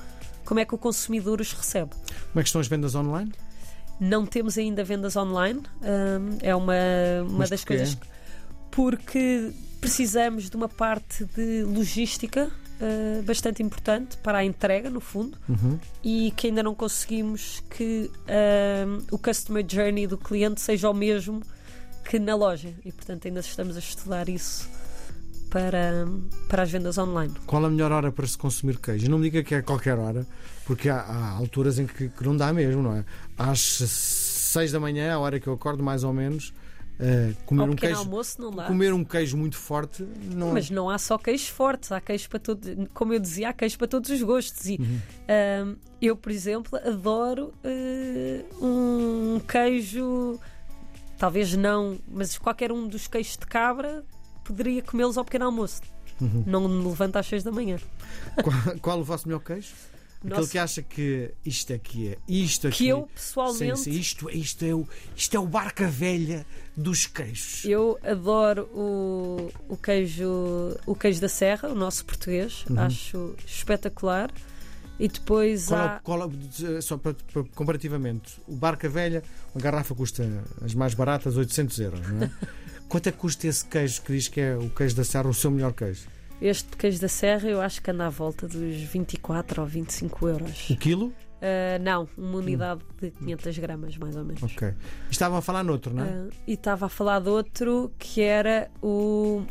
como 0.46 0.60
é 0.60 0.66
que 0.66 0.76
o 0.76 0.78
consumidor 0.78 1.42
os 1.42 1.52
recebe. 1.54 1.92
Como 1.92 2.40
é 2.40 2.44
que 2.44 2.50
estão 2.50 2.62
as 2.62 2.68
vendas 2.68 2.94
online? 2.96 3.32
Não 4.00 4.26
temos 4.26 4.58
ainda 4.58 4.84
vendas 4.84 5.16
online. 5.16 5.62
É 6.42 6.56
uma, 6.56 6.74
uma 7.28 7.48
das 7.48 7.64
coisas. 7.64 7.96
Que, 7.96 8.08
porque 8.72 9.52
precisamos 9.80 10.50
de 10.50 10.56
uma 10.56 10.70
parte 10.70 11.26
de 11.26 11.64
logística 11.64 12.50
uh, 12.82 13.22
bastante 13.24 13.62
importante 13.62 14.18
para 14.18 14.40
a 14.40 14.46
entrega, 14.46 14.90
no 14.90 15.00
fundo, 15.00 15.38
uhum. 15.48 15.80
e 16.04 16.32
que 16.36 16.48
ainda 16.48 16.64
não 16.64 16.74
conseguimos 16.74 17.64
que 17.70 18.10
uh, 18.10 19.06
o 19.12 19.18
customer 19.18 19.66
journey 19.68 20.08
do 20.08 20.18
cliente 20.18 20.62
seja 20.62 20.90
o 20.90 20.94
mesmo 20.94 21.42
que 22.04 22.20
na 22.20 22.36
loja 22.36 22.74
e 22.84 22.92
portanto 22.92 23.28
ainda 23.28 23.40
estamos 23.40 23.76
a 23.76 23.80
estudar 23.80 24.30
isso 24.30 24.70
para, 25.52 26.08
para 26.48 26.64
as 26.64 26.72
vendas 26.72 26.98
online. 26.98 27.34
Qual 27.46 27.64
a 27.64 27.70
melhor 27.70 27.92
hora 27.92 28.12
para 28.12 28.26
se 28.26 28.38
consumir 28.38 28.80
queijo? 28.80 29.10
Não 29.12 29.20
me 29.20 29.30
diga 29.30 29.44
que 29.44 29.54
é 29.54 29.62
qualquer 29.62 30.00
hora, 30.00 30.26
porque 30.66 30.90
há, 30.90 31.02
há 31.02 31.32
alturas 31.32 31.78
em 31.78 31.86
que, 31.86 32.08
que, 32.10 32.24
não 32.24 32.36
dá 32.36 32.52
mesmo, 32.54 32.82
não 32.82 32.96
é? 32.96 33.06
Às 33.38 33.60
6 33.60 34.72
da 34.72 34.80
manhã, 34.80 35.14
a 35.14 35.20
hora 35.20 35.40
que 35.40 35.48
eu 35.48 35.54
acordo 35.54 35.84
mais 35.84 36.04
ou 36.04 36.14
menos, 36.14 36.54
Uh, 37.02 37.36
comer 37.48 37.68
um 37.68 37.74
queijo 37.74 37.98
almoço 37.98 38.40
não 38.40 38.52
dá. 38.52 38.66
comer 38.66 38.94
um 38.94 39.04
queijo 39.04 39.36
muito 39.36 39.58
forte 39.58 40.06
não 40.36 40.54
mas 40.54 40.70
não 40.70 40.88
há 40.88 41.00
só 41.00 41.18
queijos 41.18 41.48
fortes 41.48 41.92
há 41.92 42.00
queijo 42.00 42.30
para 42.30 42.38
todo 42.38 42.88
como 42.94 43.12
eu 43.12 43.20
dizia 43.20 43.50
há 43.50 43.54
queijo 43.54 43.76
para 43.80 43.88
todos 43.88 44.12
os 44.12 44.22
gostos 44.22 44.68
e 44.68 44.78
uhum. 44.80 45.74
uh, 45.74 45.78
eu 46.00 46.16
por 46.16 46.32
exemplo 46.32 46.78
adoro 46.78 47.56
uh, 47.66 48.64
um 48.64 49.40
queijo 49.40 50.40
Talvez 51.22 51.56
não, 51.56 52.00
mas 52.08 52.36
qualquer 52.36 52.72
um 52.72 52.88
dos 52.88 53.06
queijos 53.06 53.38
de 53.38 53.46
cabra 53.46 54.04
poderia 54.44 54.82
comê-los 54.82 55.20
ao 55.20 55.24
pequeno 55.24 55.46
almoço. 55.46 55.80
Uhum. 56.20 56.44
Não 56.48 56.68
me 56.68 56.84
levanta 56.84 57.20
às 57.20 57.28
6 57.28 57.44
da 57.44 57.52
manhã. 57.52 57.78
Qual, 58.44 58.80
qual 58.82 59.00
o 59.02 59.04
vosso 59.04 59.28
melhor 59.28 59.42
queijo? 59.42 59.72
Nossa. 60.24 60.42
Aquele 60.42 60.48
que 60.48 60.58
acha 60.58 60.82
que 60.82 61.32
isto 61.46 61.74
aqui 61.74 62.08
é, 62.08 62.18
isto 62.28 62.68
aqui. 62.68 62.78
Que 62.78 62.88
eu 62.88 63.08
pessoalmente. 63.14 63.78
Sim, 63.78 63.92
sim, 63.92 64.00
isto, 64.00 64.30
isto, 64.32 64.66
é 64.66 64.74
o, 64.74 64.88
isto 65.16 65.36
é 65.36 65.40
o 65.40 65.46
barca 65.46 65.88
velha 65.88 66.44
dos 66.76 67.06
queijos. 67.06 67.66
Eu 67.66 68.00
adoro 68.02 68.64
o, 68.74 69.52
o 69.70 69.78
queijo 69.78 70.76
o 70.88 70.96
queijo 70.96 71.22
da 71.22 71.30
Serra, 71.30 71.70
o 71.70 71.76
nosso 71.76 72.04
português. 72.04 72.66
Uhum. 72.68 72.80
Acho 72.80 73.36
espetacular. 73.46 74.32
E 75.04 75.08
depois 75.08 75.66
Qual 75.68 75.80
há. 75.80 76.00
qual 76.04 76.30
é 76.78 76.82
só 76.82 76.96
para, 76.98 77.16
para- 77.34 77.44
comparativamente, 77.56 78.40
o 78.48 78.56
Barca 78.56 78.88
Velha, 78.88 79.24
uma 79.56 79.62
garrafa 79.62 79.96
custa 79.96 80.24
as 80.64 80.76
mais 80.76 80.94
baratas 80.94 81.36
800 81.38 81.80
euros, 81.80 82.08
não 82.08 82.24
é? 82.24 82.32
Quanto 82.88 83.08
é 83.08 83.12
que 83.12 83.18
custa 83.18 83.48
esse 83.48 83.66
queijo 83.66 84.02
que 84.04 84.14
diz 84.14 84.28
que 84.28 84.40
é 84.42 84.56
o 84.56 84.70
queijo 84.70 84.96
da 84.96 85.04
Serra, 85.04 85.28
o 85.30 85.34
seu 85.34 85.50
melhor 85.50 85.74
queijo? 85.74 86.08
Este 86.40 86.76
queijo 86.78 87.00
da 87.02 87.08
Serra 87.08 87.50
eu 87.50 87.62
acho 87.62 87.82
que 87.82 87.90
anda 87.90 88.06
à 88.06 88.10
volta 88.10 88.48
dos 88.48 88.76
24 88.76 89.62
ou 89.62 89.68
25 89.68 90.28
euros. 90.28 90.70
O 90.70 90.76
quilo? 90.78 91.12
Ah, 91.42 91.80
não, 91.80 92.08
uma 92.16 92.38
unidade 92.38 92.82
de 93.02 93.10
500 93.12 93.58
gramas, 93.58 93.98
mais 93.98 94.16
ou 94.16 94.24
menos. 94.24 94.44
Ok. 94.44 94.72
Estavam 95.10 95.40
a 95.40 95.42
falar 95.42 95.64
noutro, 95.64 95.94
não 95.96 96.04
é? 96.04 96.08
Ah, 96.10 96.28
e 96.46 96.54
estava 96.54 96.86
a 96.86 96.90
falar 96.90 97.20
de 97.22 97.30
outro 97.30 97.92
que 97.98 98.22
era 98.22 98.70
o 98.84 99.44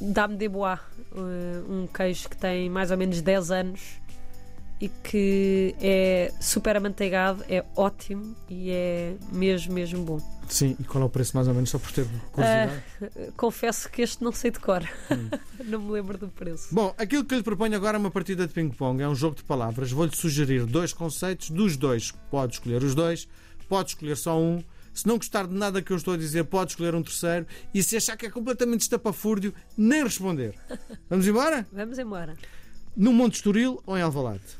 Dame 0.00 0.36
de 0.36 0.48
Bois, 0.48 0.80
ah, 0.80 1.62
um 1.68 1.86
queijo 1.86 2.28
que 2.28 2.36
tem 2.36 2.68
mais 2.68 2.90
ou 2.90 2.96
menos 2.96 3.20
10 3.22 3.50
anos 3.52 3.80
e 4.80 4.88
que 4.88 5.74
é 5.80 6.32
super 6.40 6.76
amanteigado, 6.76 7.44
é 7.48 7.64
ótimo 7.76 8.36
e 8.48 8.70
é 8.70 9.16
mesmo, 9.32 9.72
mesmo 9.74 10.04
bom. 10.04 10.38
Sim, 10.48 10.76
e 10.78 10.84
qual 10.84 11.02
é 11.02 11.06
o 11.06 11.10
preço 11.10 11.36
mais 11.36 11.46
ou 11.46 11.54
menos, 11.54 11.68
só 11.68 11.78
por 11.78 11.92
ter 11.92 12.06
curiosidade? 12.32 12.82
Ah, 13.02 13.32
confesso 13.36 13.90
que 13.90 14.00
este 14.00 14.22
não 14.24 14.32
sei 14.32 14.50
de 14.50 14.58
cor, 14.58 14.82
não 15.64 15.80
me 15.80 15.90
lembro 15.92 16.16
do 16.16 16.28
preço. 16.28 16.74
Bom, 16.74 16.94
aquilo 16.96 17.24
que 17.24 17.34
eu 17.34 17.38
lhe 17.38 17.44
proponho 17.44 17.76
agora 17.76 17.98
é 17.98 18.00
uma 18.00 18.10
partida 18.10 18.46
de 18.46 18.52
ping-pong, 18.54 19.02
é 19.02 19.08
um 19.08 19.14
jogo 19.14 19.36
de 19.36 19.44
palavras. 19.44 19.90
Vou-lhe 19.90 20.14
sugerir 20.14 20.64
dois 20.64 20.92
conceitos, 20.92 21.50
dos 21.50 21.76
dois 21.76 22.12
pode 22.30 22.54
escolher 22.54 22.82
os 22.82 22.94
dois, 22.94 23.28
pode 23.68 23.90
escolher 23.90 24.16
só 24.16 24.40
um. 24.40 24.62
Se 24.94 25.06
não 25.06 25.16
gostar 25.16 25.46
de 25.46 25.54
nada 25.54 25.82
que 25.82 25.92
eu 25.92 25.96
estou 25.96 26.14
a 26.14 26.16
dizer, 26.16 26.44
pode 26.44 26.72
escolher 26.72 26.94
um 26.94 27.02
terceiro. 27.02 27.46
E 27.72 27.82
se 27.82 27.96
achar 27.96 28.16
que 28.16 28.26
é 28.26 28.30
completamente 28.30 28.80
estapafúrdio, 28.80 29.54
nem 29.76 30.02
responder. 30.02 30.54
Vamos 31.08 31.26
embora? 31.28 31.66
Vamos 31.70 31.98
embora. 31.98 32.34
No 32.96 33.12
Monte 33.12 33.34
Estoril 33.34 33.80
ou 33.86 33.96
em 33.96 34.02
Alvalade? 34.02 34.57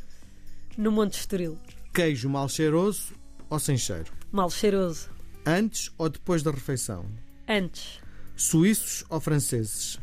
No 0.78 0.92
Monte 0.92 1.18
Estoril, 1.18 1.58
Queijo 1.92 2.28
mal 2.28 2.49
cheiroso 2.49 3.12
ou 3.50 3.58
sem 3.58 3.76
cheiro? 3.76 4.12
mal 4.30 4.49
cheiroso. 4.49 5.11
Antes 5.44 5.90
ou 5.99 6.08
depois 6.08 6.42
da 6.42 6.52
refeição? 6.52 7.04
Antes. 7.49 7.99
Suíços 8.37 9.04
ou 9.11 9.18
franceses? 9.20 9.99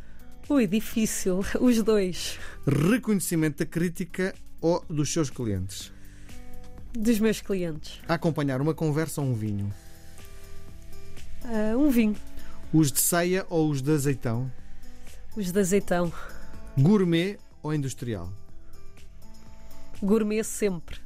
Ui, 0.50 0.67
difícil. 0.67 1.46
Os 1.62 1.82
dois. 1.82 2.38
Reconhecimento 2.67 3.60
da 3.60 3.65
crítica 3.65 4.36
ou 4.60 4.84
dos 4.89 5.13
seus 5.13 5.29
clientes? 5.29 5.94
Dos 6.94 7.20
meus 7.20 7.39
clientes. 7.39 8.01
Acompanhar 8.08 8.60
uma 8.60 8.74
conversa 8.74 9.22
ou 9.22 9.27
um 9.27 9.34
vinho? 9.34 9.74
Ah, 11.46 11.77
um 11.77 11.89
vinho. 11.89 12.17
Os 12.74 12.91
de 12.91 13.00
ceia 13.00 13.46
ou 13.50 13.70
os 13.70 13.82
de 13.82 13.91
azeitão? 13.94 14.51
Os 15.38 15.53
de 15.53 15.60
azeitão. 15.60 16.12
Gourmet 16.77 17.38
ou 17.63 17.74
industrial? 17.74 18.29
Gourmet 20.02 20.44
sempre. 20.44 20.98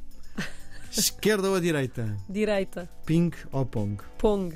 Esquerda 0.91 1.49
ou 1.49 1.55
à 1.55 1.59
direita? 1.59 2.17
Direita. 2.27 2.89
Ping 3.05 3.31
ou 3.51 3.65
pong? 3.65 4.01
Pong. 4.17 4.55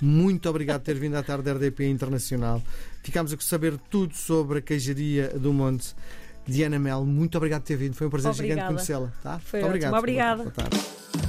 Muito 0.00 0.48
obrigado 0.48 0.80
por 0.80 0.86
ter 0.86 0.94
vindo 0.98 1.16
à 1.16 1.22
tarde 1.22 1.50
RDP 1.50 1.88
Internacional. 1.88 2.62
Ficámos 3.02 3.32
a 3.32 3.36
saber 3.40 3.78
tudo 3.90 4.16
sobre 4.16 4.58
a 4.58 4.62
queijaria 4.62 5.28
do 5.28 5.52
Monte. 5.52 5.94
Diana 6.46 6.78
Mel, 6.78 7.04
muito 7.04 7.36
obrigado 7.36 7.62
por 7.62 7.68
ter 7.68 7.76
vindo. 7.76 7.94
Foi 7.94 8.06
um 8.06 8.10
prazer 8.10 8.32
gigante 8.34 8.52
Obrigada. 8.52 8.74
conhecê-la. 8.74 9.12
Tá? 9.22 9.38
Foi 9.38 9.60
Muito 9.60 9.68
obrigado. 9.68 9.94
Obrigada. 9.94 10.42
Boa 10.42 10.52
tarde. 10.52 11.27